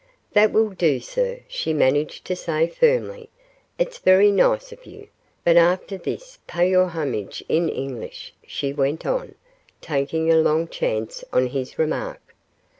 "That 0.33 0.51
will 0.51 0.69
do, 0.71 0.99
sir," 0.99 1.41
she 1.47 1.73
managed 1.73 2.25
to 2.25 2.35
say 2.35 2.65
firmly. 2.65 3.29
"It's 3.77 3.99
very 3.99 4.31
nice 4.31 4.71
of 4.71 4.87
you, 4.87 5.09
but 5.43 5.57
after 5.57 5.95
this 5.95 6.39
pay 6.47 6.71
your 6.71 6.87
homage 6.87 7.43
in 7.47 7.69
English," 7.69 8.33
she 8.43 8.73
went 8.73 9.05
on, 9.05 9.35
taking 9.79 10.31
a 10.31 10.37
long 10.41 10.67
chance 10.67 11.23
on 11.31 11.45
his 11.45 11.77
remark. 11.77 12.33